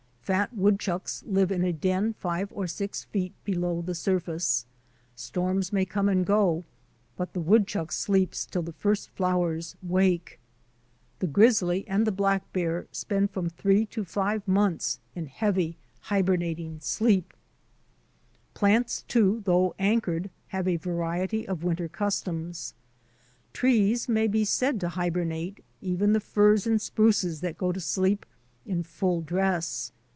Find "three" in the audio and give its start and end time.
13.51-13.85